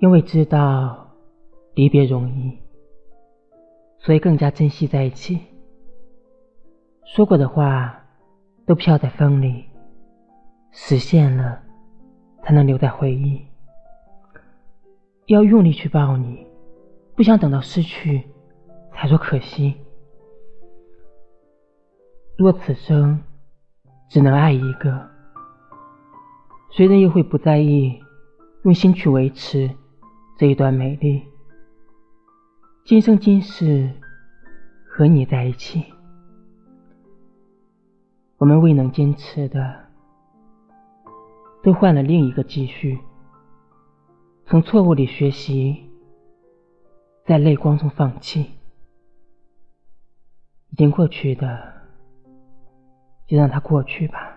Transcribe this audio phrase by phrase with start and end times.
[0.00, 1.14] 因为知道
[1.74, 2.58] 离别容易，
[3.98, 5.38] 所以更加珍惜在一起。
[7.04, 8.02] 说过的话
[8.64, 9.66] 都飘在风里，
[10.70, 11.60] 实现了
[12.42, 13.44] 才能留在回忆。
[15.26, 16.46] 要用力去抱你，
[17.14, 18.24] 不想等到失去
[18.94, 19.76] 才说可惜。
[22.38, 23.22] 若此生
[24.08, 25.06] 只能爱一个，
[26.70, 28.00] 谁人又会不在意
[28.64, 29.70] 用心去维持
[30.40, 31.22] 这一段美丽？
[32.86, 33.92] 今生今世
[34.86, 35.84] 和你在一起，
[38.38, 39.84] 我们未能坚持的，
[41.62, 42.98] 都换了另一个继续。
[44.46, 45.76] 从错误里学习，
[47.26, 48.40] 在泪光中放弃，
[50.70, 51.70] 已经过去的。
[53.26, 54.29] 就让它过去吧。